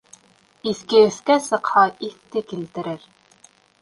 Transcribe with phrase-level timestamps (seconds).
[0.69, 3.07] Иҫке өҫкә сыҡһа, иҫте килтерер.